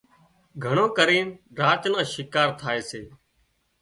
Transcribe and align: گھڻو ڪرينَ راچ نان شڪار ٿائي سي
گھڻو 0.63 0.85
ڪرينَ 0.97 1.27
راچ 1.59 1.83
نان 1.93 2.05
شڪار 2.13 2.49
ٿائي 2.59 2.81
سي 2.89 3.01